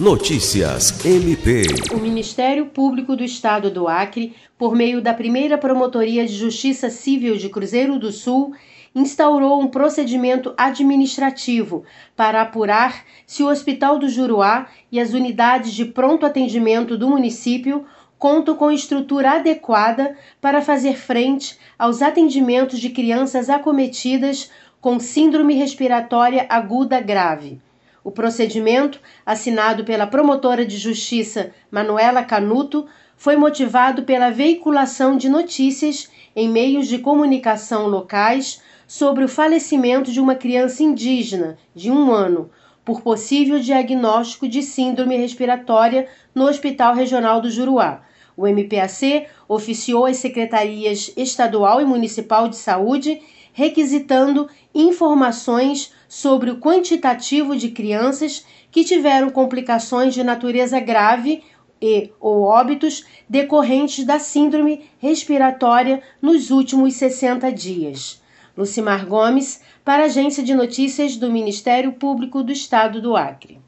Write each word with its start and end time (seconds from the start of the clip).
Notícias 0.00 1.04
MP. 1.04 1.62
O 1.92 1.98
Ministério 1.98 2.64
Público 2.64 3.14
do 3.14 3.22
Estado 3.22 3.70
do 3.70 3.86
Acre, 3.86 4.34
por 4.56 4.74
meio 4.74 5.02
da 5.02 5.12
primeira 5.12 5.58
Promotoria 5.58 6.26
de 6.26 6.32
Justiça 6.32 6.88
Civil 6.88 7.36
de 7.36 7.50
Cruzeiro 7.50 7.98
do 7.98 8.10
Sul, 8.10 8.54
instaurou 8.94 9.60
um 9.60 9.68
procedimento 9.68 10.54
administrativo 10.56 11.84
para 12.16 12.40
apurar 12.40 13.04
se 13.26 13.42
o 13.42 13.48
Hospital 13.48 13.98
do 13.98 14.08
Juruá 14.08 14.68
e 14.90 14.98
as 14.98 15.12
unidades 15.12 15.74
de 15.74 15.84
pronto 15.84 16.24
atendimento 16.24 16.96
do 16.96 17.06
município 17.06 17.84
contam 18.18 18.56
com 18.56 18.72
estrutura 18.72 19.32
adequada 19.32 20.16
para 20.40 20.62
fazer 20.62 20.96
frente 20.96 21.58
aos 21.78 22.00
atendimentos 22.00 22.78
de 22.78 22.88
crianças 22.88 23.50
acometidas 23.50 24.50
com 24.80 24.98
síndrome 24.98 25.52
respiratória 25.52 26.46
aguda 26.48 27.02
grave. 27.02 27.60
O 28.02 28.10
procedimento, 28.10 29.00
assinado 29.26 29.84
pela 29.84 30.06
promotora 30.06 30.64
de 30.64 30.78
justiça 30.78 31.52
Manuela 31.70 32.24
Canuto, 32.24 32.86
foi 33.16 33.36
motivado 33.36 34.04
pela 34.04 34.30
veiculação 34.30 35.16
de 35.16 35.28
notícias 35.28 36.10
em 36.34 36.48
meios 36.48 36.88
de 36.88 36.98
comunicação 36.98 37.86
locais 37.86 38.62
sobre 38.86 39.22
o 39.22 39.28
falecimento 39.28 40.10
de 40.10 40.18
uma 40.18 40.34
criança 40.34 40.82
indígena 40.82 41.58
de 41.74 41.90
um 41.90 42.10
ano 42.10 42.50
por 42.82 43.02
possível 43.02 43.60
diagnóstico 43.60 44.48
de 44.48 44.62
síndrome 44.62 45.16
respiratória 45.16 46.08
no 46.34 46.46
Hospital 46.46 46.94
Regional 46.94 47.40
do 47.40 47.50
Juruá. 47.50 48.02
O 48.34 48.46
MPAC 48.46 49.26
oficiou 49.46 50.06
as 50.06 50.16
secretarias 50.16 51.12
estadual 51.14 51.82
e 51.82 51.84
municipal 51.84 52.48
de 52.48 52.56
saúde 52.56 53.20
requisitando 53.52 54.48
informações 54.74 55.92
sobre 56.08 56.50
o 56.50 56.58
quantitativo 56.58 57.56
de 57.56 57.70
crianças 57.70 58.44
que 58.70 58.84
tiveram 58.84 59.30
complicações 59.30 60.14
de 60.14 60.22
natureza 60.22 60.78
grave 60.80 61.42
e 61.80 62.10
ou 62.20 62.42
óbitos 62.42 63.04
decorrentes 63.28 64.04
da 64.04 64.18
síndrome 64.18 64.84
respiratória 64.98 66.02
nos 66.20 66.50
últimos 66.50 66.94
60 66.94 67.50
dias. 67.52 68.20
Lucimar 68.56 69.06
Gomes, 69.06 69.62
para 69.84 70.02
a 70.02 70.06
Agência 70.06 70.42
de 70.42 70.54
Notícias 70.54 71.16
do 71.16 71.30
Ministério 71.30 71.92
Público 71.92 72.42
do 72.42 72.52
Estado 72.52 73.00
do 73.00 73.16
Acre. 73.16 73.58